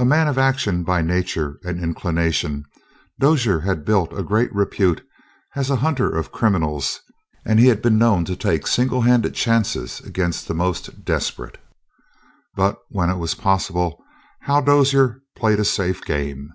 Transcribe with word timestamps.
A 0.00 0.04
man 0.04 0.26
of 0.26 0.36
action 0.36 0.82
by 0.82 1.00
nature 1.00 1.60
and 1.62 1.78
inclination, 1.80 2.64
Dozier 3.20 3.60
had 3.60 3.84
built 3.84 4.12
a 4.12 4.24
great 4.24 4.52
repute 4.52 5.06
as 5.54 5.70
a 5.70 5.76
hunter 5.76 6.10
of 6.10 6.32
criminals, 6.32 6.98
and 7.46 7.60
he 7.60 7.68
had 7.68 7.80
been 7.80 7.96
known 7.96 8.24
to 8.24 8.34
take 8.34 8.66
single 8.66 9.02
handed 9.02 9.32
chances 9.36 10.00
against 10.00 10.48
the 10.48 10.54
most 10.54 11.04
desperate; 11.04 11.58
but 12.56 12.78
when 12.88 13.10
it 13.10 13.16
was 13.18 13.36
possible 13.36 14.02
Hal 14.40 14.60
Dozier 14.60 15.22
played 15.36 15.60
a 15.60 15.64
safe 15.64 16.04
game. 16.04 16.50